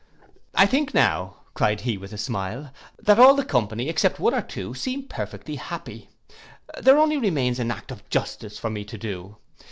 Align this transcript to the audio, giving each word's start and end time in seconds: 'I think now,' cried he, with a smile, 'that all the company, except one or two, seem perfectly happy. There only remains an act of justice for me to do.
'I 0.55 0.65
think 0.65 0.93
now,' 0.95 1.35
cried 1.53 1.81
he, 1.81 1.95
with 1.95 2.11
a 2.11 2.17
smile, 2.17 2.71
'that 2.97 3.19
all 3.19 3.35
the 3.35 3.45
company, 3.45 3.87
except 3.87 4.19
one 4.19 4.33
or 4.33 4.41
two, 4.41 4.73
seem 4.73 5.03
perfectly 5.03 5.57
happy. 5.57 6.09
There 6.81 6.97
only 6.97 7.17
remains 7.19 7.59
an 7.59 7.69
act 7.69 7.91
of 7.91 8.09
justice 8.09 8.57
for 8.57 8.71
me 8.71 8.83
to 8.83 8.97
do. 8.97 9.37